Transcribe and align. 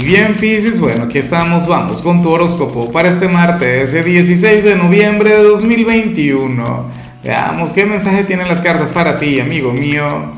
Y 0.00 0.04
bien, 0.06 0.36
Pisces, 0.40 0.80
bueno, 0.80 1.04
aquí 1.04 1.18
estamos, 1.18 1.68
vamos 1.68 2.00
con 2.00 2.22
tu 2.22 2.30
horóscopo 2.30 2.90
para 2.90 3.10
este 3.10 3.28
martes, 3.28 3.90
ese 3.90 4.02
16 4.02 4.64
de 4.64 4.74
noviembre 4.74 5.28
de 5.28 5.42
2021. 5.42 6.90
Veamos 7.22 7.74
qué 7.74 7.84
mensaje 7.84 8.24
tienen 8.24 8.48
las 8.48 8.62
cartas 8.62 8.88
para 8.88 9.18
ti, 9.18 9.40
amigo 9.40 9.74
mío. 9.74 10.32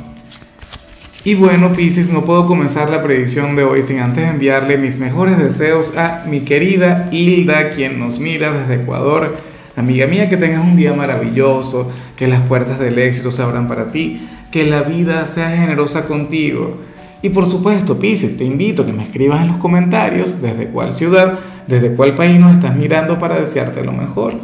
Y 1.23 1.37
bueno, 1.37 1.73
Pisces, 1.73 2.11
no 2.11 2.25
puedo 2.25 2.45
comenzar 2.45 2.91
la 2.91 3.05
predicción 3.05 3.55
de 3.55 3.63
hoy 3.63 3.85
sin 3.85 4.01
antes 4.01 4.29
enviarle 4.29 4.79
mis 4.79 4.99
mejores 4.99 5.39
deseos 5.39 5.97
a 5.97 6.25
mi 6.27 6.41
querida 6.41 7.09
Hilda, 7.13 7.71
quien 7.71 8.01
nos 8.01 8.19
mira 8.19 8.53
desde 8.53 8.83
Ecuador. 8.83 9.37
Amiga 9.77 10.09
mía, 10.09 10.29
que 10.29 10.39
tengas 10.39 10.65
un 10.65 10.75
día 10.75 10.93
maravilloso, 10.93 11.89
que 12.17 12.27
las 12.27 12.41
puertas 12.41 12.81
del 12.81 12.99
éxito 12.99 13.31
se 13.31 13.43
abran 13.43 13.69
para 13.69 13.93
ti, 13.93 14.29
que 14.51 14.65
la 14.65 14.83
vida 14.83 15.25
sea 15.27 15.57
generosa 15.57 16.07
contigo 16.07 16.79
y 17.23 17.29
por 17.29 17.47
supuesto, 17.47 17.99
Pisces, 18.01 18.37
te 18.37 18.45
invito 18.45 18.83
a 18.83 18.87
que 18.87 18.93
me 18.93 19.05
escribas 19.05 19.43
en 19.43 19.49
los 19.49 19.57
comentarios 19.59 20.43
desde 20.43 20.67
cuál 20.67 20.93
ciudad, 20.93 21.39
desde 21.69 21.95
cuál 21.95 22.17
país 22.17 22.39
nos 22.41 22.55
estás 22.55 22.75
mirando 22.77 23.21
para 23.21 23.39
desearte 23.39 23.85
lo 23.85 23.93
mejor. 23.93 24.35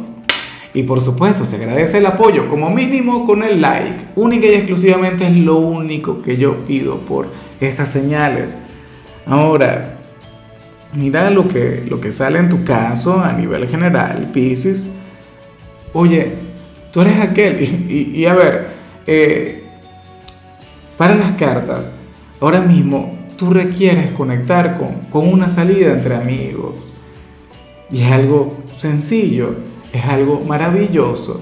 Y 0.73 0.83
por 0.83 1.01
supuesto, 1.01 1.45
se 1.45 1.57
agradece 1.57 1.97
el 1.97 2.05
apoyo, 2.05 2.47
como 2.47 2.69
mínimo 2.69 3.25
con 3.25 3.43
el 3.43 3.59
like. 3.59 4.05
Única 4.15 4.45
y 4.47 4.53
exclusivamente 4.53 5.27
es 5.27 5.35
lo 5.35 5.57
único 5.57 6.21
que 6.21 6.37
yo 6.37 6.55
pido 6.67 6.99
por 6.99 7.27
estas 7.59 7.91
señales. 7.91 8.55
Ahora, 9.25 9.97
mira 10.93 11.29
lo 11.31 11.49
que, 11.49 11.83
lo 11.85 11.99
que 11.99 12.13
sale 12.13 12.39
en 12.39 12.47
tu 12.47 12.63
caso 12.63 13.19
a 13.21 13.33
nivel 13.33 13.67
general, 13.67 14.29
Pisces. 14.31 14.87
Oye, 15.91 16.33
tú 16.93 17.01
eres 17.01 17.19
aquel. 17.19 17.59
Y, 17.89 18.25
a 18.25 18.35
ver, 18.35 18.67
eh, 19.05 19.63
para 20.97 21.15
las 21.15 21.31
cartas, 21.33 21.98
Ahora 22.41 22.61
mismo 22.61 23.17
tú 23.37 23.49
requieres 23.51 24.11
conectar 24.11 24.77
con, 24.77 24.95
con 25.09 25.27
una 25.27 25.49
salida 25.49 25.93
entre 25.93 26.15
amigos. 26.15 26.93
Y 27.91 28.03
es 28.03 28.11
algo 28.11 28.57
sencillo, 28.77 29.55
es 29.93 30.05
algo 30.05 30.41
maravilloso. 30.41 31.41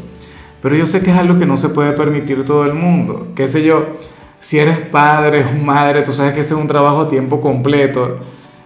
Pero 0.61 0.75
yo 0.75 0.85
sé 0.85 1.01
que 1.01 1.11
es 1.11 1.17
algo 1.17 1.37
que 1.37 1.45
no 1.45 1.57
se 1.57 1.69
puede 1.69 1.93
permitir 1.93 2.43
todo 2.45 2.65
el 2.65 2.73
mundo. 2.73 3.27
Qué 3.35 3.47
sé 3.47 3.63
yo, 3.63 3.97
si 4.39 4.59
eres 4.59 4.77
padre 4.79 5.45
o 5.45 5.51
madre, 5.63 6.01
tú 6.01 6.13
sabes 6.13 6.33
que 6.33 6.41
ese 6.41 6.53
es 6.53 6.59
un 6.59 6.67
trabajo 6.67 7.01
a 7.01 7.09
tiempo 7.09 7.41
completo. 7.41 8.19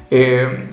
Eh, 0.09 0.67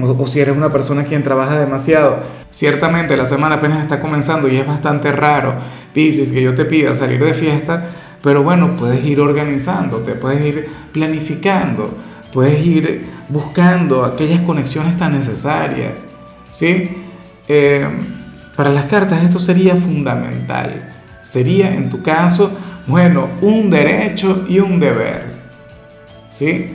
o, 0.00 0.26
si 0.26 0.40
eres 0.40 0.56
una 0.56 0.70
persona 0.70 1.04
quien 1.04 1.22
trabaja 1.22 1.58
demasiado. 1.58 2.18
Ciertamente 2.50 3.16
la 3.16 3.26
semana 3.26 3.56
apenas 3.56 3.82
está 3.82 4.00
comenzando 4.00 4.48
y 4.48 4.56
es 4.56 4.66
bastante 4.66 5.12
raro, 5.12 5.56
Pisces, 5.92 6.32
que 6.32 6.42
yo 6.42 6.54
te 6.54 6.64
pida 6.64 6.94
salir 6.94 7.22
de 7.22 7.34
fiesta 7.34 7.90
pero 8.26 8.42
bueno, 8.42 8.70
puedes 8.76 9.04
ir 9.04 9.20
organizándote, 9.20 10.16
puedes 10.16 10.44
ir 10.44 10.68
planificando, 10.90 11.96
puedes 12.32 12.66
ir 12.66 13.06
buscando 13.28 14.04
aquellas 14.04 14.40
conexiones 14.40 14.98
tan 14.98 15.12
necesarias. 15.12 16.08
¿sí? 16.50 16.88
Eh, 17.46 17.86
para 18.56 18.70
las 18.70 18.86
cartas 18.86 19.22
esto 19.22 19.38
sería 19.38 19.76
fundamental. 19.76 20.92
Sería 21.22 21.72
en 21.72 21.88
tu 21.88 22.02
caso, 22.02 22.50
bueno, 22.88 23.28
un 23.42 23.70
derecho 23.70 24.44
y 24.48 24.58
un 24.58 24.80
deber. 24.80 25.26
¿sí? 26.28 26.74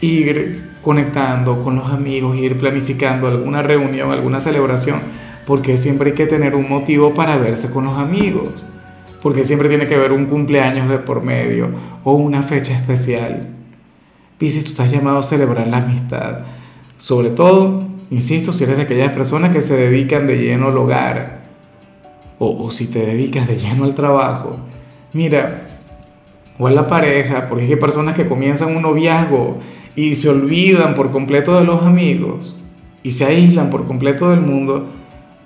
Ir 0.00 0.70
conectando 0.80 1.62
con 1.62 1.76
los 1.76 1.90
amigos, 1.92 2.38
ir 2.38 2.58
planificando 2.58 3.28
alguna 3.28 3.60
reunión, 3.60 4.12
alguna 4.12 4.40
celebración, 4.40 5.00
porque 5.46 5.76
siempre 5.76 6.12
hay 6.12 6.16
que 6.16 6.26
tener 6.26 6.54
un 6.54 6.70
motivo 6.70 7.12
para 7.12 7.36
verse 7.36 7.70
con 7.70 7.84
los 7.84 7.98
amigos 7.98 8.64
porque 9.22 9.44
siempre 9.44 9.68
tiene 9.68 9.86
que 9.86 9.94
haber 9.94 10.12
un 10.12 10.26
cumpleaños 10.26 10.88
de 10.88 10.98
por 10.98 11.22
medio 11.22 11.68
o 12.04 12.12
una 12.14 12.42
fecha 12.42 12.72
especial. 12.72 13.48
Piscis, 14.38 14.64
tú 14.64 14.70
estás 14.70 14.90
llamado 14.90 15.18
a 15.18 15.22
celebrar 15.22 15.68
la 15.68 15.78
amistad. 15.78 16.40
Sobre 16.96 17.30
todo, 17.30 17.84
insisto, 18.10 18.52
si 18.52 18.64
eres 18.64 18.76
de 18.76 18.84
aquellas 18.84 19.12
personas 19.12 19.52
que 19.52 19.60
se 19.60 19.76
dedican 19.76 20.26
de 20.26 20.38
lleno 20.38 20.68
al 20.68 20.78
hogar 20.78 21.40
o, 22.38 22.64
o 22.64 22.70
si 22.70 22.86
te 22.86 23.00
dedicas 23.00 23.46
de 23.46 23.56
lleno 23.56 23.84
al 23.84 23.94
trabajo. 23.94 24.56
Mira, 25.12 25.66
o 26.58 26.66
a 26.66 26.70
la 26.70 26.86
pareja, 26.88 27.48
porque 27.48 27.64
hay 27.64 27.76
personas 27.76 28.14
que 28.14 28.28
comienzan 28.28 28.76
un 28.76 28.82
noviazgo 28.82 29.58
y 29.96 30.14
se 30.14 30.28
olvidan 30.28 30.94
por 30.94 31.10
completo 31.10 31.58
de 31.58 31.64
los 31.64 31.82
amigos 31.82 32.62
y 33.02 33.12
se 33.12 33.24
aíslan 33.24 33.70
por 33.70 33.86
completo 33.86 34.30
del 34.30 34.40
mundo. 34.40 34.86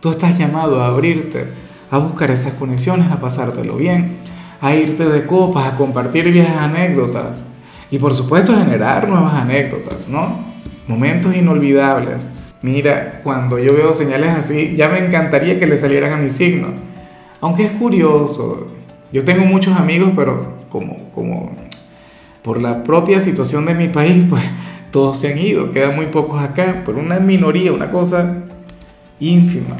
Tú 0.00 0.10
estás 0.10 0.38
llamado 0.38 0.82
a 0.82 0.88
abrirte 0.88 1.46
a 1.94 1.98
buscar 1.98 2.32
esas 2.32 2.54
conexiones, 2.54 3.08
a 3.12 3.20
pasártelo 3.20 3.76
bien, 3.76 4.16
a 4.60 4.74
irte 4.74 5.04
de 5.04 5.26
copas, 5.26 5.72
a 5.72 5.76
compartir 5.76 6.28
viejas 6.32 6.56
anécdotas 6.56 7.44
y 7.88 8.00
por 8.00 8.16
supuesto 8.16 8.52
a 8.52 8.56
generar 8.56 9.08
nuevas 9.08 9.32
anécdotas, 9.34 10.08
¿no? 10.08 10.40
Momentos 10.88 11.36
inolvidables. 11.36 12.28
Mira, 12.62 13.20
cuando 13.22 13.60
yo 13.60 13.74
veo 13.74 13.94
señales 13.94 14.30
así, 14.30 14.74
ya 14.74 14.88
me 14.88 15.06
encantaría 15.06 15.60
que 15.60 15.68
le 15.68 15.76
salieran 15.76 16.12
a 16.12 16.16
mi 16.16 16.30
signo. 16.30 16.68
Aunque 17.40 17.66
es 17.66 17.70
curioso, 17.70 18.72
yo 19.12 19.22
tengo 19.22 19.44
muchos 19.44 19.76
amigos, 19.76 20.10
pero 20.16 20.64
como, 20.70 21.12
como 21.12 21.52
por 22.42 22.60
la 22.60 22.82
propia 22.82 23.20
situación 23.20 23.66
de 23.66 23.74
mi 23.76 23.86
país, 23.86 24.24
pues 24.30 24.42
todos 24.90 25.16
se 25.16 25.32
han 25.32 25.38
ido, 25.38 25.70
quedan 25.70 25.94
muy 25.94 26.06
pocos 26.06 26.42
acá, 26.42 26.82
pero 26.84 26.98
una 26.98 27.20
minoría, 27.20 27.72
una 27.72 27.92
cosa 27.92 28.42
ínfima. 29.20 29.76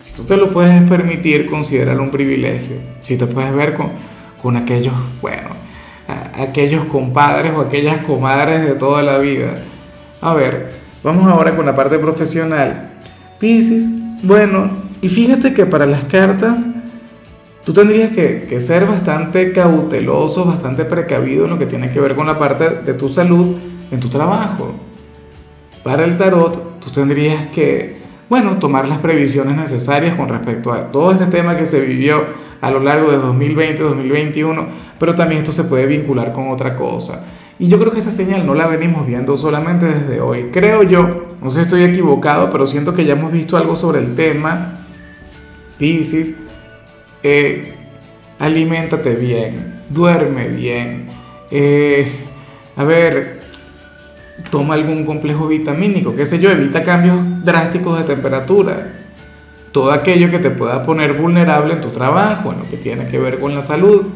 Si 0.00 0.16
tú 0.16 0.24
te 0.24 0.36
lo 0.36 0.50
puedes 0.50 0.82
permitir, 0.88 1.46
considéralo 1.46 2.02
un 2.02 2.10
privilegio. 2.10 2.76
Si 3.02 3.16
te 3.16 3.26
puedes 3.26 3.52
ver 3.54 3.74
con, 3.74 3.90
con 4.40 4.56
aquellos, 4.56 4.94
bueno, 5.20 5.48
aquellos 6.38 6.84
compadres 6.86 7.52
o 7.52 7.60
aquellas 7.60 8.04
comadres 8.04 8.66
de 8.66 8.74
toda 8.74 9.02
la 9.02 9.18
vida. 9.18 9.50
A 10.20 10.34
ver, 10.34 10.72
vamos 11.02 11.30
ahora 11.30 11.54
con 11.56 11.66
la 11.66 11.74
parte 11.74 11.98
profesional. 11.98 12.90
Piscis, 13.38 13.90
bueno, 14.22 14.70
y 15.00 15.08
fíjate 15.08 15.52
que 15.52 15.66
para 15.66 15.86
las 15.86 16.04
cartas 16.04 16.66
tú 17.64 17.72
tendrías 17.72 18.10
que, 18.12 18.46
que, 18.48 18.60
ser 18.60 18.86
bastante 18.86 19.52
cauteloso, 19.52 20.44
bastante 20.44 20.84
precavido 20.84 21.44
en 21.44 21.50
lo 21.50 21.58
que 21.58 21.66
tiene 21.66 21.90
que 21.92 22.00
ver 22.00 22.14
con 22.14 22.26
la 22.26 22.38
parte 22.38 22.68
de 22.68 22.94
tu 22.94 23.08
salud 23.08 23.56
en 23.90 24.00
tu 24.00 24.08
trabajo. 24.08 24.74
Para 25.82 26.04
el 26.04 26.16
tarot, 26.16 26.80
tú 26.80 26.90
tendrías 26.90 27.46
que 27.48 27.98
bueno, 28.28 28.58
tomar 28.58 28.88
las 28.88 28.98
previsiones 28.98 29.56
necesarias 29.56 30.16
con 30.16 30.28
respecto 30.28 30.72
a 30.72 30.90
todo 30.90 31.12
este 31.12 31.26
tema 31.26 31.56
que 31.56 31.66
se 31.66 31.80
vivió 31.80 32.22
a 32.60 32.70
lo 32.70 32.80
largo 32.80 33.10
de 33.10 33.18
2020-2021, 33.18 34.66
pero 34.98 35.14
también 35.14 35.40
esto 35.40 35.52
se 35.52 35.64
puede 35.64 35.86
vincular 35.86 36.32
con 36.32 36.50
otra 36.50 36.74
cosa. 36.74 37.24
Y 37.58 37.68
yo 37.68 37.78
creo 37.78 37.90
que 37.90 37.98
esta 37.98 38.10
señal 38.10 38.46
no 38.46 38.54
la 38.54 38.66
venimos 38.66 39.06
viendo 39.06 39.36
solamente 39.36 39.86
desde 39.86 40.20
hoy. 40.20 40.50
Creo 40.52 40.82
yo, 40.82 41.36
no 41.42 41.50
sé 41.50 41.60
si 41.60 41.62
estoy 41.64 41.82
equivocado, 41.82 42.50
pero 42.50 42.66
siento 42.66 42.94
que 42.94 43.04
ya 43.04 43.14
hemos 43.14 43.32
visto 43.32 43.56
algo 43.56 43.74
sobre 43.74 44.00
el 44.00 44.14
tema. 44.14 44.86
Piscis, 45.76 46.38
eh, 47.22 47.74
aliméntate 48.38 49.14
bien, 49.14 49.82
duerme 49.88 50.48
bien. 50.48 51.06
Eh, 51.50 52.10
a 52.76 52.84
ver, 52.84 53.37
toma 54.50 54.74
algún 54.74 55.04
complejo 55.04 55.46
vitamínico, 55.48 56.14
qué 56.14 56.26
sé 56.26 56.38
yo, 56.38 56.50
evita 56.50 56.82
cambios 56.82 57.16
drásticos 57.44 57.98
de 57.98 58.04
temperatura, 58.04 58.92
todo 59.72 59.92
aquello 59.92 60.30
que 60.30 60.38
te 60.38 60.50
pueda 60.50 60.82
poner 60.82 61.14
vulnerable 61.14 61.74
en 61.74 61.80
tu 61.80 61.88
trabajo, 61.88 62.52
en 62.52 62.60
lo 62.60 62.68
que 62.68 62.76
tiene 62.76 63.08
que 63.08 63.18
ver 63.18 63.38
con 63.38 63.54
la 63.54 63.60
salud. 63.60 64.06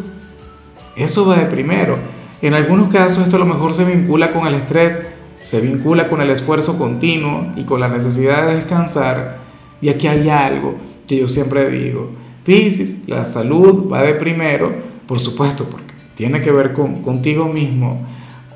Eso 0.96 1.26
va 1.26 1.36
de 1.36 1.46
primero. 1.46 1.96
En 2.40 2.54
algunos 2.54 2.88
casos 2.88 3.24
esto 3.24 3.36
a 3.36 3.38
lo 3.38 3.46
mejor 3.46 3.74
se 3.74 3.84
vincula 3.84 4.32
con 4.32 4.46
el 4.46 4.54
estrés, 4.54 5.06
se 5.42 5.60
vincula 5.60 6.08
con 6.08 6.20
el 6.20 6.30
esfuerzo 6.30 6.78
continuo 6.78 7.52
y 7.56 7.64
con 7.64 7.80
la 7.80 7.88
necesidad 7.88 8.46
de 8.46 8.56
descansar. 8.56 9.38
Y 9.80 9.88
aquí 9.88 10.06
hay 10.06 10.28
algo 10.28 10.76
que 11.06 11.18
yo 11.18 11.28
siempre 11.28 11.70
digo. 11.70 12.10
Piscis, 12.44 13.08
la 13.08 13.24
salud 13.24 13.90
va 13.92 14.02
de 14.02 14.14
primero, 14.14 14.72
por 15.06 15.20
supuesto, 15.20 15.64
porque 15.70 15.92
tiene 16.16 16.40
que 16.40 16.50
ver 16.50 16.72
con, 16.72 17.02
contigo 17.02 17.46
mismo, 17.46 18.06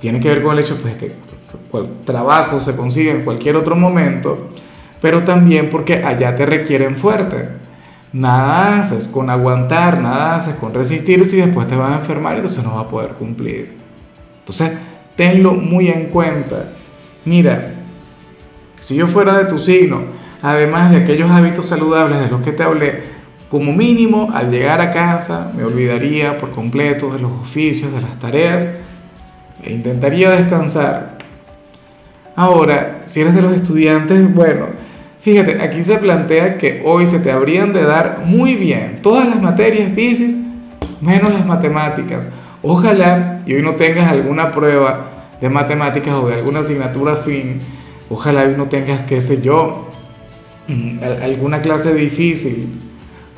tiene 0.00 0.18
que 0.20 0.28
ver 0.28 0.42
con 0.42 0.56
el 0.56 0.64
hecho 0.64 0.76
pues, 0.80 0.96
que 0.96 1.12
trabajo 2.04 2.60
se 2.60 2.76
consigue 2.76 3.10
en 3.10 3.24
cualquier 3.24 3.56
otro 3.56 3.76
momento, 3.76 4.50
pero 5.00 5.24
también 5.24 5.70
porque 5.70 6.04
allá 6.04 6.34
te 6.34 6.46
requieren 6.46 6.96
fuerte. 6.96 7.48
Nada 8.12 8.78
haces 8.78 9.08
con 9.08 9.28
aguantar, 9.30 10.00
nada 10.00 10.36
haces 10.36 10.54
con 10.56 10.72
resistir 10.72 11.26
si 11.26 11.36
después 11.36 11.68
te 11.68 11.76
vas 11.76 11.92
a 11.92 11.96
enfermar 11.96 12.34
y 12.34 12.36
entonces 12.36 12.64
no 12.64 12.76
va 12.76 12.82
a 12.82 12.88
poder 12.88 13.10
cumplir. 13.10 13.76
Entonces, 14.40 14.72
tenlo 15.16 15.52
muy 15.52 15.88
en 15.88 16.06
cuenta. 16.06 16.72
Mira, 17.24 17.74
si 18.80 18.94
yo 18.94 19.06
fuera 19.08 19.36
de 19.36 19.46
tu 19.46 19.58
signo, 19.58 20.02
además 20.40 20.90
de 20.90 20.98
aquellos 20.98 21.30
hábitos 21.30 21.66
saludables 21.66 22.20
de 22.20 22.28
los 22.28 22.42
que 22.42 22.52
te 22.52 22.62
hablé, 22.62 23.16
como 23.50 23.72
mínimo 23.72 24.30
al 24.32 24.50
llegar 24.50 24.80
a 24.80 24.90
casa 24.90 25.52
me 25.56 25.64
olvidaría 25.64 26.38
por 26.38 26.50
completo 26.50 27.12
de 27.12 27.20
los 27.20 27.32
oficios, 27.32 27.92
de 27.92 28.00
las 28.00 28.18
tareas 28.18 28.70
e 29.62 29.72
intentaría 29.72 30.30
descansar 30.30 31.15
Ahora, 32.36 33.00
si 33.06 33.22
eres 33.22 33.34
de 33.34 33.40
los 33.40 33.56
estudiantes, 33.56 34.32
bueno, 34.34 34.66
fíjate, 35.20 35.58
aquí 35.62 35.82
se 35.82 35.96
plantea 35.96 36.58
que 36.58 36.82
hoy 36.84 37.06
se 37.06 37.18
te 37.18 37.32
habrían 37.32 37.72
de 37.72 37.82
dar 37.82 38.24
muy 38.26 38.56
bien 38.56 39.00
todas 39.02 39.26
las 39.26 39.40
materias 39.40 39.90
Pisces, 39.92 40.38
menos 41.00 41.32
las 41.32 41.46
matemáticas. 41.46 42.28
Ojalá 42.62 43.40
y 43.46 43.54
hoy 43.54 43.62
no 43.62 43.76
tengas 43.76 44.12
alguna 44.12 44.50
prueba 44.50 45.30
de 45.40 45.48
matemáticas 45.48 46.14
o 46.14 46.28
de 46.28 46.34
alguna 46.34 46.60
asignatura 46.60 47.16
fin, 47.16 47.60
ojalá 48.10 48.46
no 48.48 48.66
tengas, 48.66 49.00
qué 49.04 49.22
sé 49.22 49.40
yo, 49.40 49.88
mm, 50.68 50.98
alguna 51.22 51.62
clase 51.62 51.94
difícil, 51.94 52.68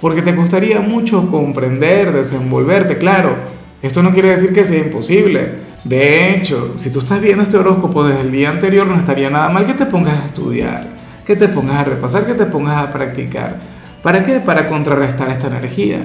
porque 0.00 0.22
te 0.22 0.34
costaría 0.34 0.80
mucho 0.80 1.30
comprender, 1.30 2.12
desenvolverte, 2.12 2.98
claro, 2.98 3.36
esto 3.80 4.02
no 4.02 4.12
quiere 4.12 4.30
decir 4.30 4.52
que 4.52 4.64
sea 4.64 4.78
imposible. 4.78 5.67
De 5.84 6.34
hecho, 6.34 6.72
si 6.76 6.92
tú 6.92 7.00
estás 7.00 7.20
viendo 7.20 7.44
este 7.44 7.56
horóscopo 7.56 8.04
desde 8.04 8.22
el 8.22 8.32
día 8.32 8.50
anterior, 8.50 8.86
no 8.86 8.96
estaría 8.96 9.30
nada 9.30 9.48
mal 9.48 9.64
que 9.64 9.74
te 9.74 9.86
pongas 9.86 10.22
a 10.22 10.26
estudiar, 10.26 10.86
que 11.24 11.36
te 11.36 11.48
pongas 11.48 11.76
a 11.76 11.84
repasar, 11.84 12.26
que 12.26 12.34
te 12.34 12.46
pongas 12.46 12.84
a 12.84 12.92
practicar. 12.92 13.56
¿Para 14.02 14.24
qué? 14.24 14.40
Para 14.40 14.68
contrarrestar 14.68 15.30
esta 15.30 15.46
energía. 15.46 16.00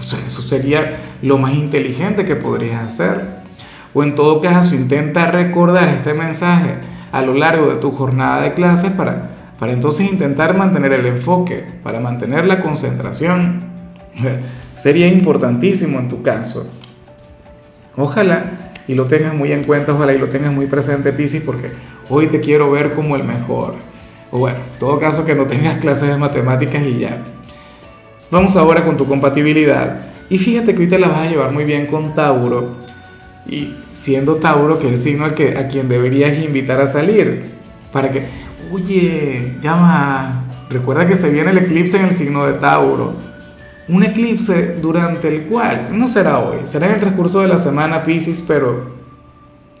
eso 0.00 0.42
sería 0.42 0.98
lo 1.22 1.38
más 1.38 1.54
inteligente 1.54 2.24
que 2.24 2.36
podrías 2.36 2.86
hacer. 2.86 3.40
O 3.92 4.02
en 4.04 4.14
todo 4.14 4.40
caso, 4.40 4.74
intenta 4.74 5.30
recordar 5.30 5.88
este 5.88 6.14
mensaje 6.14 6.74
a 7.12 7.22
lo 7.22 7.34
largo 7.34 7.68
de 7.68 7.76
tu 7.76 7.90
jornada 7.90 8.42
de 8.42 8.54
clases 8.54 8.92
para, 8.92 9.30
para 9.58 9.72
entonces 9.72 10.10
intentar 10.10 10.56
mantener 10.56 10.92
el 10.92 11.06
enfoque, 11.06 11.64
para 11.82 11.98
mantener 11.98 12.46
la 12.46 12.60
concentración. 12.60 13.62
Sería 14.76 15.08
importantísimo 15.08 15.98
en 15.98 16.08
tu 16.08 16.22
caso. 16.22 16.70
Ojalá 17.96 18.72
y 18.86 18.94
lo 18.94 19.06
tengas 19.06 19.34
muy 19.34 19.52
en 19.52 19.64
cuenta, 19.64 19.94
ojalá 19.94 20.12
y 20.12 20.18
lo 20.18 20.28
tengas 20.28 20.52
muy 20.52 20.66
presente, 20.66 21.12
Piscis, 21.12 21.42
porque 21.42 21.70
hoy 22.08 22.26
te 22.26 22.40
quiero 22.40 22.70
ver 22.70 22.92
como 22.92 23.16
el 23.16 23.24
mejor. 23.24 23.74
O 24.30 24.38
bueno, 24.38 24.58
en 24.58 24.78
todo 24.78 24.98
caso 24.98 25.24
que 25.24 25.34
no 25.34 25.46
tengas 25.46 25.78
clases 25.78 26.08
de 26.08 26.16
matemáticas 26.16 26.82
y 26.82 26.98
ya. 26.98 27.18
Vamos 28.30 28.56
ahora 28.56 28.84
con 28.84 28.96
tu 28.96 29.06
compatibilidad. 29.06 30.06
Y 30.28 30.38
fíjate 30.38 30.74
que 30.74 30.82
hoy 30.82 30.88
te 30.88 30.98
la 30.98 31.08
vas 31.08 31.26
a 31.26 31.30
llevar 31.30 31.52
muy 31.52 31.64
bien 31.64 31.86
con 31.86 32.14
Tauro. 32.14 32.76
Y 33.46 33.74
siendo 33.92 34.36
Tauro, 34.36 34.78
que 34.78 34.86
es 34.86 34.92
el 34.92 34.98
signo 34.98 35.24
al 35.24 35.34
que, 35.34 35.56
a 35.56 35.68
quien 35.68 35.88
deberías 35.88 36.38
invitar 36.38 36.80
a 36.80 36.86
salir. 36.86 37.44
Para 37.92 38.10
que, 38.10 38.24
oye, 38.72 39.54
llama. 39.60 40.44
Recuerda 40.68 41.06
que 41.08 41.16
se 41.16 41.30
viene 41.30 41.50
el 41.50 41.58
eclipse 41.58 41.96
en 41.96 42.04
el 42.06 42.12
signo 42.12 42.46
de 42.46 42.52
Tauro 42.54 43.29
un 43.90 44.04
eclipse 44.04 44.76
durante 44.80 45.28
el 45.28 45.44
cual, 45.44 45.88
no 45.90 46.06
será 46.06 46.38
hoy, 46.38 46.58
será 46.64 46.86
en 46.86 46.94
el 46.94 47.00
transcurso 47.00 47.40
de 47.40 47.48
la 47.48 47.58
semana 47.58 48.04
Pisces, 48.04 48.44
pero, 48.46 48.94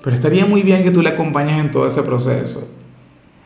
pero 0.02 0.16
estaría 0.16 0.44
muy 0.46 0.62
bien 0.62 0.82
que 0.82 0.90
tú 0.90 1.00
le 1.00 1.10
acompañes 1.10 1.60
en 1.60 1.70
todo 1.70 1.86
ese 1.86 2.02
proceso, 2.02 2.68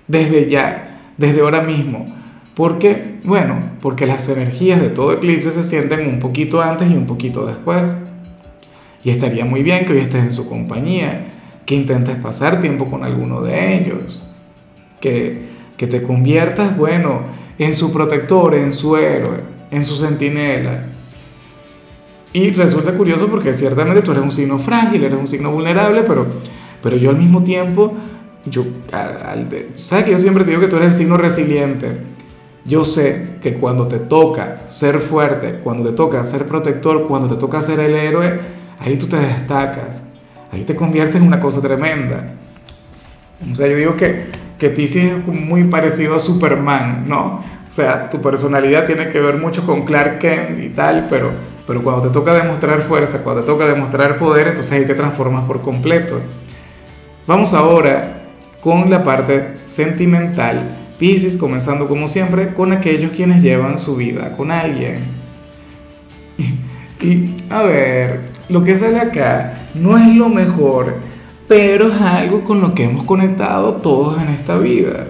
desde 0.09 0.49
ya, 0.49 1.13
desde 1.19 1.43
ahora 1.43 1.61
mismo. 1.61 2.07
porque 2.55 3.19
Bueno, 3.25 3.73
porque 3.81 4.07
las 4.07 4.29
energías 4.29 4.81
de 4.81 4.89
todo 4.89 5.13
eclipse 5.13 5.51
se 5.51 5.63
sienten 5.63 6.09
un 6.09 6.19
poquito 6.19 6.63
antes 6.63 6.91
y 6.91 6.95
un 6.95 7.07
poquito 7.07 7.47
después. 7.47 7.99
Y 9.03 9.11
estaría 9.11 9.45
muy 9.45 9.63
bien 9.63 9.85
que 9.85 9.93
hoy 9.93 9.99
estés 9.99 10.23
en 10.23 10.33
su 10.33 10.49
compañía, 10.49 11.33
que 11.67 11.75
intentes 11.75 12.17
pasar 12.17 12.63
tiempo 12.63 12.87
con 12.87 13.05
alguno 13.05 13.43
de 13.43 13.77
ellos, 13.77 14.27
que, 15.01 15.43
que 15.77 15.87
te 15.87 16.03
conviertas, 16.03 16.75
bueno, 16.77 17.21
en 17.59 17.75
su 17.75 17.93
protector, 17.93 18.55
en 18.55 18.73
su 18.73 18.97
héroe 18.97 19.54
en 19.75 19.85
su 19.85 19.97
centinela. 19.97 20.85
Y 22.33 22.51
resulta 22.51 22.93
curioso 22.95 23.29
porque 23.29 23.53
ciertamente 23.55 24.03
tú 24.03 24.13
eres 24.13 24.25
un 24.25 24.33
signo 24.33 24.59
frágil, 24.59 25.05
eres 25.05 25.19
un 25.19 25.27
signo 25.27 25.53
vulnerable, 25.53 26.03
pero, 26.03 26.27
pero 26.83 26.97
yo 26.97 27.11
al 27.11 27.17
mismo 27.17 27.45
tiempo, 27.45 27.95
yo, 28.47 28.65
¿sabes 29.77 30.05
que 30.05 30.11
yo 30.11 30.19
siempre 30.19 30.45
te 30.45 30.51
digo 30.51 30.61
que 30.61 30.69
tú 30.69 30.77
eres 30.77 30.89
el 30.89 30.95
signo 30.95 31.17
resiliente? 31.17 31.99
Yo 32.65 32.85
sé 32.85 33.37
que 33.43 33.55
cuando 33.55 33.87
te 33.89 33.99
toca 33.99 34.63
ser 34.69 34.99
fuerte, 34.99 35.61
cuando 35.63 35.91
te 35.91 35.95
toca 35.95 36.25
ser 36.25 36.47
protector, 36.47 37.07
cuando 37.07 37.29
te 37.29 37.37
toca 37.37 37.63
ser 37.63 37.79
el 37.79 37.95
héroe, 37.95 38.41
ahí 38.81 38.97
tú 38.97 39.07
te 39.07 39.17
destacas, 39.17 40.11
ahí 40.51 40.65
te 40.65 40.75
conviertes 40.75 41.17
en 41.17 41.27
una 41.27 41.41
cosa 41.41 41.61
tremenda. 41.61 42.35
O 43.51 43.55
sea, 43.55 43.69
yo 43.69 43.77
digo 43.77 43.97
que, 43.97 44.27
que 44.59 44.71
Pisces 44.71 45.13
es 45.13 45.27
muy 45.27 45.65
parecido 45.65 46.17
a 46.17 46.21
Superman, 46.21 47.05
¿no? 47.07 47.45
O 47.75 47.77
sea, 47.77 48.09
tu 48.09 48.23
personalidad 48.23 48.87
tiene 48.87 49.09
que 49.09 49.19
ver 49.19 49.37
mucho 49.37 49.67
con 49.67 49.85
Clark 49.85 50.21
Kent 50.21 50.61
y 50.61 50.69
tal, 50.69 51.09
pero, 51.11 51.33
pero 51.67 51.83
cuando 51.83 52.03
te 52.03 52.11
toca 52.11 52.33
demostrar 52.33 52.83
fuerza, 52.83 53.25
cuando 53.25 53.41
te 53.41 53.49
toca 53.49 53.67
demostrar 53.67 54.17
poder, 54.17 54.47
entonces 54.47 54.73
ahí 54.73 54.87
te 54.87 54.95
transformas 54.95 55.43
por 55.43 55.61
completo. 55.61 56.21
Vamos 57.27 57.53
ahora 57.53 58.27
con 58.61 58.89
la 58.91 59.03
parte 59.03 59.55
sentimental. 59.67 60.61
Pisces, 61.01 61.37
comenzando 61.37 61.89
como 61.89 62.07
siempre 62.07 62.55
con 62.55 62.71
aquellos 62.71 63.11
quienes 63.11 63.43
llevan 63.43 63.77
su 63.77 63.97
vida 63.97 64.31
con 64.37 64.53
alguien. 64.53 65.01
Y, 67.03 67.35
a 67.51 67.65
ver, 67.65 68.21
lo 68.49 68.63
que 68.63 68.77
sale 68.77 69.01
acá 69.01 69.55
no 69.75 69.99
es 69.99 70.15
lo 70.15 70.29
mejor, 70.29 70.95
pero 71.49 71.89
es 71.89 72.01
algo 72.01 72.45
con 72.45 72.61
lo 72.61 72.73
que 72.73 72.85
hemos 72.85 73.05
conectado 73.05 73.73
todos 73.79 74.23
en 74.23 74.29
esta 74.29 74.59
vida. 74.59 75.09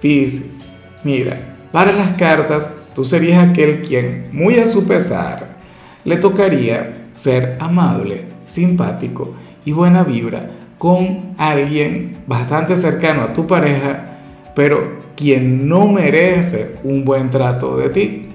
Pisces, 0.00 0.60
mira, 1.04 1.53
para 1.74 1.90
las 1.90 2.12
cartas, 2.12 2.72
tú 2.94 3.04
serías 3.04 3.50
aquel 3.50 3.82
quien, 3.82 4.28
muy 4.30 4.60
a 4.60 4.66
su 4.68 4.86
pesar, 4.86 5.56
le 6.04 6.18
tocaría 6.18 7.08
ser 7.16 7.56
amable, 7.58 8.26
simpático 8.46 9.34
y 9.64 9.72
buena 9.72 10.04
vibra 10.04 10.50
con 10.78 11.34
alguien 11.36 12.18
bastante 12.28 12.76
cercano 12.76 13.22
a 13.22 13.32
tu 13.32 13.48
pareja, 13.48 14.20
pero 14.54 15.00
quien 15.16 15.68
no 15.68 15.88
merece 15.88 16.76
un 16.84 17.04
buen 17.04 17.28
trato 17.30 17.76
de 17.76 17.88
ti. 17.88 18.28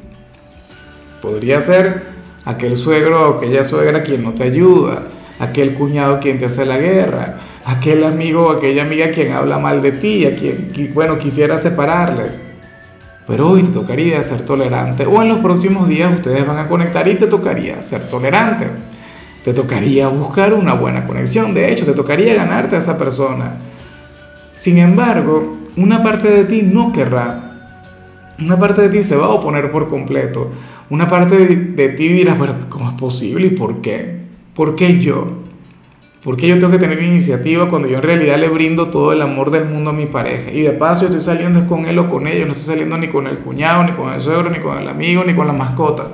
Podría 1.22 1.62
ser 1.62 2.08
aquel 2.44 2.76
suegro 2.76 3.30
o 3.30 3.38
aquella 3.38 3.64
suegra 3.64 4.04
quien 4.04 4.22
no 4.22 4.34
te 4.34 4.44
ayuda, 4.44 5.04
aquel 5.40 5.76
cuñado 5.76 6.20
quien 6.20 6.40
te 6.40 6.46
hace 6.48 6.66
la 6.66 6.78
guerra, 6.78 7.40
aquel 7.64 8.04
amigo 8.04 8.48
o 8.48 8.52
aquella 8.52 8.82
amiga 8.82 9.12
quien 9.12 9.32
habla 9.32 9.60
mal 9.60 9.82
de 9.82 9.94
ti, 9.94 10.26
a 10.26 10.36
quien, 10.36 10.92
bueno, 10.94 11.18
quisiera 11.18 11.58
separarles 11.58 12.50
pero 13.30 13.52
hoy 13.52 13.62
te 13.62 13.70
tocaría 13.70 14.22
ser 14.24 14.44
tolerante 14.44 15.06
o 15.06 15.22
en 15.22 15.30
los 15.30 15.38
próximos 15.38 15.88
días 15.88 16.12
ustedes 16.16 16.48
van 16.48 16.58
a 16.58 16.68
conectar 16.68 17.08
y 17.08 17.14
te 17.14 17.28
tocaría 17.28 17.80
ser 17.80 18.10
tolerante. 18.10 18.66
Te 19.46 19.54
tocaría 19.54 20.08
buscar 20.08 20.52
una 20.52 20.74
buena 20.74 21.06
conexión, 21.06 21.54
de 21.54 21.72
hecho 21.72 21.86
te 21.86 21.94
tocaría 21.94 22.34
ganarte 22.34 22.76
a 22.76 22.80
esa 22.80 22.98
persona. 22.98 23.58
Sin 24.56 24.80
embargo, 24.80 25.58
una 25.78 26.02
parte 26.02 26.28
de 26.28 26.46
ti 26.46 26.64
no 26.64 26.92
querrá, 26.92 27.76
una 28.40 28.58
parte 28.58 28.82
de 28.82 28.90
ti 28.90 29.04
se 29.04 29.16
va 29.16 29.28
a 29.28 29.30
oponer 29.30 29.72
por 29.72 29.88
completo, 29.90 30.50
una 30.90 31.08
parte 31.08 31.38
de, 31.38 31.90
ti 31.90 32.08
dirá, 32.08 32.36
¿cómo 32.68 32.90
es 32.90 32.96
posible 32.96 33.46
y 33.46 33.52
por 33.52 33.80
qué? 33.82 34.22
¿Por 34.56 34.76
qué 34.76 35.00
yo? 35.00 35.49
¿Por 36.24 36.36
qué 36.36 36.50
yo 36.50 36.60
tengo 36.60 36.72
que 36.72 36.80
tener 36.80 37.02
iniciativa 37.02 37.70
cuando 37.70 37.88
yo 37.88 37.98
en 37.98 38.04
realidad 38.04 38.38
le 38.38 38.50
brindo 38.50 38.90
todo 38.90 39.14
el 39.14 39.22
amor 39.22 39.52
del 39.52 39.66
mundo 39.66 39.92
a 39.92 39.94
mi 39.94 40.06
pareja? 40.06 40.52
Y 40.52 40.62
de 40.64 40.72
paso 40.72 41.04
yo 41.04 41.08
estoy 41.08 41.22
saliendo 41.22 41.66
con 41.66 41.86
él 41.86 41.98
o 41.98 42.10
con 42.10 42.28
ella, 42.28 42.46
no 42.46 42.52
estoy 42.52 42.68
saliendo 42.68 42.98
ni 42.98 43.08
con 43.08 43.26
el 43.28 43.40
cuñado, 43.40 43.86
ni 43.86 43.94
con 43.94 44.12
el 44.12 44.20
suegro, 44.20 44.50
ni 44.50 44.60
con 44.60 44.78
el 44.78 44.90
amigo, 44.90 45.24
ni 45.24 45.34
con 45.34 45.48
la 45.48 45.54
mascota. 45.54 46.08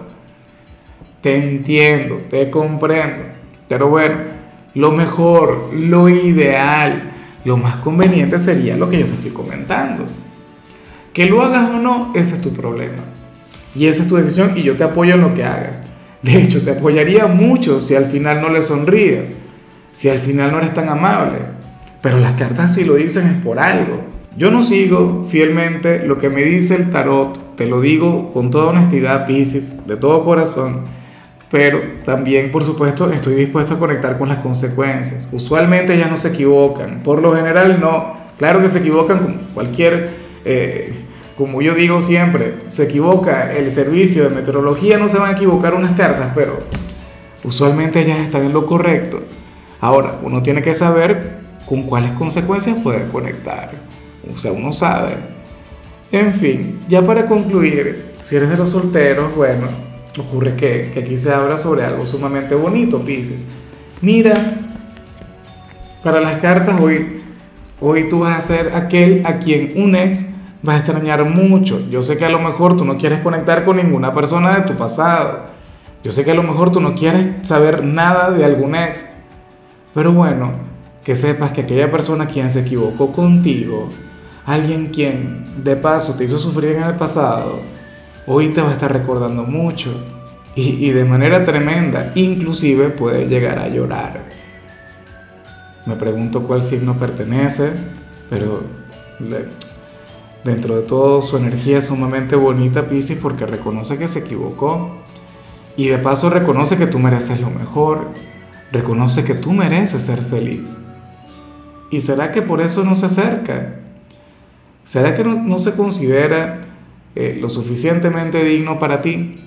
Te 1.22 1.36
entiendo, 1.36 2.22
te 2.30 2.52
comprendo. 2.52 3.26
Pero 3.68 3.90
bueno, 3.90 4.16
lo 4.76 4.92
mejor, 4.92 5.72
lo 5.74 6.08
ideal, 6.08 7.12
lo 7.44 7.58
más 7.58 7.78
conveniente 7.78 8.38
sería 8.38 8.78
lo 8.78 8.88
que 8.88 9.00
yo 9.00 9.08
te 9.08 9.14
estoy 9.14 9.32
comentando. 9.32 10.06
Que 11.14 11.26
lo 11.26 11.42
hagas 11.42 11.72
o 11.72 11.80
no, 11.80 12.12
ese 12.14 12.36
es 12.36 12.42
tu 12.44 12.54
problema. 12.54 13.04
Y 13.74 13.88
esa 13.88 14.04
es 14.04 14.08
tu 14.08 14.18
decisión 14.18 14.54
y 14.56 14.62
yo 14.62 14.78
te 14.78 14.84
apoyo 14.84 15.16
en 15.16 15.22
lo 15.22 15.34
que 15.34 15.44
hagas. 15.44 15.82
De 16.22 16.40
hecho, 16.40 16.62
te 16.62 16.72
apoyaría 16.72 17.26
mucho 17.26 17.82
si 17.82 17.96
al 17.96 18.06
final 18.06 18.40
no 18.42 18.50
le 18.50 18.62
sonríes 18.62 19.34
si 19.96 20.10
al 20.10 20.20
final 20.20 20.52
no 20.52 20.58
eres 20.58 20.74
tan 20.74 20.90
amable. 20.90 21.38
Pero 22.02 22.20
las 22.20 22.34
cartas 22.34 22.75
si 22.75 22.84
lo 22.84 22.96
dicen 22.96 23.28
es 23.28 23.44
por 23.44 23.60
algo. 23.60 24.02
Yo 24.38 24.52
no 24.52 24.62
sigo 24.62 25.25
fielmente 25.30 26.06
lo 26.06 26.18
que 26.18 26.30
me 26.30 26.44
dice 26.44 26.75
el 26.75 26.92
tarot, 26.92 27.56
te 27.56 27.66
lo 27.66 27.80
digo 27.80 28.34
con 28.34 28.52
toda 28.52 28.72
honestidad, 28.72 29.25
Pisces, 29.25 29.88
de 29.88 29.96
todo 29.96 30.25
corazón, 30.25 30.82
pero 31.50 31.80
también, 32.04 32.52
por 32.52 32.66
supuesto, 32.66 33.10
estoy 33.10 33.36
dispuesto 33.36 33.75
a 33.75 33.80
conectar 33.80 34.18
con 34.18 34.28
las 34.28 34.40
consecuencias. 34.40 35.30
Usualmente 35.32 35.96
ellas 35.96 36.12
no 36.12 36.18
se 36.18 36.28
equivocan, 36.28 37.00
por 37.02 37.22
lo 37.22 37.34
general 37.34 37.80
no. 37.80 38.18
Claro 38.38 38.62
que 38.62 38.68
se 38.68 38.80
equivocan 38.80 39.20
con 39.20 39.34
cualquier, 39.54 40.10
eh, 40.44 40.92
como 41.38 41.62
yo 41.62 41.74
digo 41.74 42.02
siempre, 42.02 42.56
se 42.68 42.84
equivoca 42.84 43.54
el 43.54 43.72
servicio 43.72 44.25
de 44.25 44.36
meteorología, 44.36 44.98
no 44.98 45.08
se 45.08 45.18
van 45.18 45.30
a 45.30 45.38
equivocar 45.38 45.74
unas 45.74 45.94
cartas, 45.94 46.34
pero 46.36 46.60
usualmente 47.46 48.02
ellas 48.02 48.20
están 48.20 48.44
en 48.44 48.52
lo 48.52 48.66
correcto. 48.66 49.22
Ahora, 49.86 50.18
uno 50.24 50.42
tiene 50.42 50.63
que 50.63 50.74
saber 50.74 51.36
con 51.68 51.84
cuáles 51.84 52.13
consecuencias 52.13 52.75
puede 52.82 53.08
conectar. 53.10 53.70
O 54.34 54.36
sea, 54.36 54.51
uno 54.51 54.74
sabe. 54.74 55.12
En 56.12 56.34
fin, 56.34 56.80
ya 56.89 57.04
para 57.06 57.27
concluir, 57.27 58.13
si 58.20 58.36
eres 58.36 58.50
de 58.50 58.58
los 58.58 58.72
solteros, 58.72 59.36
bueno, 59.36 59.68
ocurre 60.18 60.56
que, 60.56 60.92
aquí 61.00 61.15
se 61.18 61.32
habla 61.32 61.56
sobre 61.60 61.86
algo 61.86 62.04
sumamente 62.04 62.56
bonito, 62.56 63.00
Pisces. 63.00 63.46
Mira, 64.01 64.58
para 66.04 66.20
las 66.20 66.39
cartas 66.39 66.82
hoy, 66.82 67.22
hoy 67.80 68.10
tú 68.10 68.22
vas 68.22 68.39
a 68.39 68.42
ser 68.42 68.72
aquel 68.74 69.24
a 69.24 69.38
quien 69.38 69.74
un 69.75 69.96
ex 69.96 70.32
va 70.68 70.74
a 70.74 70.77
extrañar 70.77 71.24
mucho. 71.25 71.80
Yo 71.92 72.01
sé 72.01 72.18
que 72.18 72.25
a 72.25 72.30
lo 72.30 72.39
mejor 72.39 72.75
tú 72.75 72.86
no 72.86 72.98
quieres 72.98 73.20
conectar 73.20 73.63
con 73.63 73.77
ninguna 73.77 74.15
persona 74.15 74.56
de 74.56 74.62
tu 74.63 74.75
pasado. 74.75 75.42
Yo 76.04 76.12
sé 76.12 76.25
que 76.25 76.32
a 76.32 76.36
lo 76.36 76.42
mejor 76.42 76.72
tú 76.72 76.82
no 76.82 76.96
quieres 76.96 77.48
saber 77.48 77.84
nada 77.84 78.32
de 78.32 78.44
algún 78.44 78.74
ex. 78.74 79.12
Pero 79.96 80.12
bueno, 80.12 80.52
que 81.06 81.16
sepas 81.16 81.54
que 81.54 81.62
aquella 81.62 81.90
persona 81.90 82.28
quien 82.28 82.50
se 82.50 82.60
equivocó 82.60 83.14
contigo, 83.14 83.90
alguien 84.46 84.88
quien 84.88 85.64
de 85.64 85.78
paso 85.78 86.16
te 86.16 86.25
hizo 86.25 86.38
sufrir 86.38 86.72
en 86.72 86.84
el 86.84 86.96
pasado, 86.96 87.60
hoy 88.28 88.50
te 88.50 88.62
va 88.62 88.70
a 88.70 88.74
estar 88.74 88.92
recordando 88.92 89.44
mucho. 89.44 89.92
Y, 90.58 90.90
de 90.92 91.04
manera 91.04 91.44
tremenda, 91.44 92.14
inclusive 92.16 92.88
puede 92.88 93.28
llegar 93.28 93.60
a 93.60 93.68
llorar. 93.68 94.24
Me 95.86 95.98
pregunto 95.98 96.44
cuál 96.44 96.62
signo 96.62 96.98
pertenece, 96.98 97.74
pero 98.30 98.64
dentro 100.46 100.78
de 100.78 100.84
todo 100.84 101.22
su 101.22 101.36
energía 101.36 101.80
es 101.80 101.88
sumamente 101.88 102.38
bonita 102.38 102.88
Pisces 102.88 103.20
porque 103.22 103.46
reconoce 103.46 103.98
que 103.98 104.08
se 104.08 104.20
equivocó. 104.20 104.96
Y 105.75 105.88
de 105.88 105.98
paso 105.98 106.30
reconoce 106.30 106.78
que 106.78 106.88
tú 106.88 107.00
mereces 107.00 107.42
lo 107.42 107.50
mejor, 107.50 108.08
reconoce 108.75 109.24
que 109.24 109.34
tú 109.34 109.51
mereces 109.51 110.01
ser 110.01 110.22
feliz. 110.22 110.84
¿Y 111.91 112.01
será 112.01 112.32
que 112.32 112.41
por 112.41 112.62
eso 112.62 112.84
no 112.84 112.96
se 112.96 113.08
acerca? 113.08 113.79
¿Será 114.84 115.15
que 115.15 115.24
no, 115.24 115.60
se 115.60 115.74
considera 115.74 116.62
eh, 117.15 117.38
lo 117.39 117.50
suficientemente 117.50 118.44
digno 118.44 118.77
para 118.79 119.01
ti? 119.01 119.41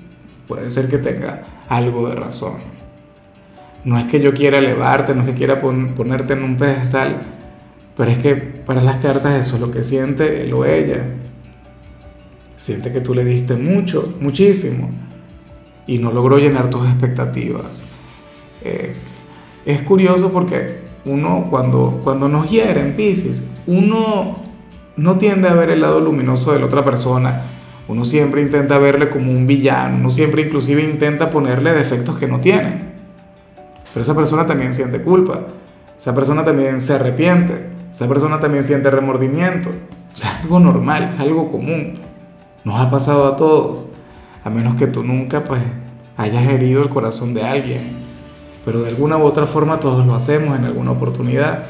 puede 0.49 0.70
ser 0.70 0.88
que 0.88 0.99
tenga 0.99 1.64
algo 1.68 2.08
de 2.08 2.16
razón. 2.16 2.54
No 3.85 3.99
es 3.99 4.06
que 4.06 4.20
yo 4.20 4.35
quiera 4.35 4.58
elevarte, 4.58 5.14
no 5.14 5.20
es 5.20 5.28
que 5.28 5.35
quiera 5.35 5.61
ponerte 5.61 6.32
en 6.32 6.42
un 6.42 6.56
pedestal, 6.56 7.23
pero 7.97 8.11
es 8.11 8.18
que 8.18 8.35
para 8.35 8.80
las 8.80 8.97
cartas 8.97 9.47
eso 9.47 9.56
es 9.56 9.61
lo 9.61 9.70
que 9.70 9.85
siente 9.85 10.42
él 10.42 10.52
o 10.54 10.64
ella. 10.64 11.04
Siente 12.56 12.90
que 12.90 13.00
tú 13.00 13.14
le 13.14 13.25
diste 13.25 13.54
mucho, 13.54 14.16
muchísimo, 14.20 14.90
y 15.87 15.99
no 15.99 16.11
logró 16.11 16.38
llenar 16.38 16.70
tus 16.70 16.88
expectativas. 16.88 17.85
Eh, 18.64 18.94
es 19.73 19.83
curioso 19.83 20.33
porque 20.33 20.79
uno 21.05 21.47
cuando, 21.51 22.01
cuando 22.03 22.29
nos 22.29 22.51
hiere 22.51 22.81
en 22.81 22.97
Pisces, 22.97 23.51
uno 23.67 24.39
no 24.97 25.19
tiende 25.19 25.49
a 25.49 25.55
ver 25.55 25.71
el 25.71 25.81
lado 25.81 26.01
luminoso 26.01 26.53
de 26.53 26.59
la 26.59 26.67
otra 26.67 26.85
persona 26.85 27.43
uno 27.89 28.05
siempre 28.05 28.43
intenta 28.43 28.77
verle 28.77 29.09
como 29.09 29.33
un 29.33 29.47
villano, 29.47 29.97
uno 29.97 30.11
siempre 30.11 30.43
inclusive 30.43 30.83
intenta 30.83 31.31
ponerle 31.31 31.73
defectos 31.73 32.19
que 32.19 32.29
no 32.29 32.39
tiene. 32.39 32.83
Pero 33.93 34.03
esa 34.03 34.15
persona 34.15 34.47
también 34.47 34.75
siente 34.75 35.01
culpa, 35.01 35.41
esa 35.97 36.15
persona 36.15 36.45
también 36.45 36.81
se 36.83 36.93
arrepiente, 36.93 37.71
esa 37.91 38.07
persona 38.07 38.39
también 38.39 38.63
siente 38.63 38.91
remordimiento. 38.91 39.71
Sea, 40.15 40.39
algo 40.43 40.61
normal, 40.61 41.17
algo 41.19 41.49
común. 41.49 41.95
Nos 42.63 42.79
ha 42.79 42.91
pasado 42.91 43.27
a 43.27 43.37
todos, 43.37 43.87
a 44.45 44.51
menos 44.51 44.77
que 44.77 44.87
tú 44.87 45.03
nunca 45.03 45.45
pues 45.45 45.63
hayas 46.19 46.47
herido 46.47 46.83
el 46.83 46.91
corazón 46.91 47.33
de 47.33 47.43
alguien. 47.43 47.98
Pero 48.69 48.83
de 48.83 48.91
alguna 48.91 49.17
u 49.17 49.23
otra 49.23 49.47
forma 49.47 49.81
todos 49.81 50.05
lo 50.05 50.15
hacemos 50.15 50.59
en 50.59 50.67
alguna 50.67 50.91
oportunidad. 50.91 51.63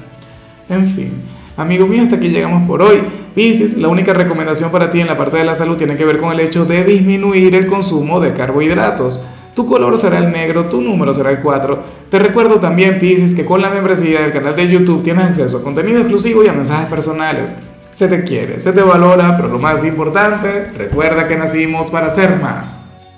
En 0.68 0.88
fin, 0.88 1.12
amigo 1.56 1.86
mío, 1.86 2.02
hasta 2.02 2.16
aquí 2.16 2.28
llegamos 2.28 2.66
por 2.66 2.82
hoy. 2.82 2.98
Piscis, 3.36 3.78
la 3.78 3.86
única 3.86 4.12
recomendación 4.12 4.72
para 4.72 4.90
ti 4.90 5.00
en 5.00 5.06
la 5.06 5.16
parte 5.16 5.36
de 5.36 5.44
la 5.44 5.54
salud 5.54 5.76
tiene 5.76 5.96
que 5.96 6.04
ver 6.04 6.18
con 6.18 6.32
el 6.32 6.40
hecho 6.40 6.64
de 6.64 6.82
disminuir 6.82 7.54
el 7.54 7.68
consumo 7.68 8.18
de 8.18 8.32
carbohidratos. 8.32 9.24
Tu 9.54 9.64
color 9.64 9.96
será 9.96 10.18
el 10.18 10.32
negro, 10.32 10.64
tu 10.64 10.80
número 10.80 11.12
será 11.12 11.30
el 11.30 11.38
4. 11.38 11.82
Te 12.10 12.18
recuerdo 12.18 12.58
también, 12.58 12.98
Piscis, 12.98 13.32
que 13.32 13.44
con 13.44 13.62
la 13.62 13.70
membresía 13.70 14.22
del 14.22 14.32
canal 14.32 14.56
de 14.56 14.66
YouTube 14.66 15.04
tienes 15.04 15.24
acceso 15.24 15.58
a 15.58 15.62
contenido 15.62 16.00
exclusivo 16.00 16.42
y 16.42 16.48
a 16.48 16.52
mensajes 16.52 16.88
personales. 16.88 17.54
Se 17.92 18.08
te 18.08 18.24
quiere, 18.24 18.58
se 18.58 18.72
te 18.72 18.82
valora, 18.82 19.36
pero 19.36 19.50
lo 19.50 19.60
más 19.60 19.84
importante, 19.84 20.64
recuerda 20.76 21.28
que 21.28 21.36
nacimos 21.36 21.90
para 21.90 22.10
ser 22.10 22.42
más. 22.42 22.87